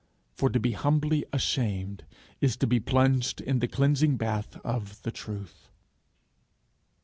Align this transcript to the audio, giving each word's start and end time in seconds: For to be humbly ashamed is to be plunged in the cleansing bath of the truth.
For 0.33 0.49
to 0.49 0.59
be 0.59 0.71
humbly 0.71 1.25
ashamed 1.31 2.05
is 2.39 2.57
to 2.57 2.65
be 2.65 2.79
plunged 2.79 3.39
in 3.39 3.59
the 3.59 3.67
cleansing 3.67 4.17
bath 4.17 4.57
of 4.65 4.99
the 5.03 5.11
truth. 5.11 5.69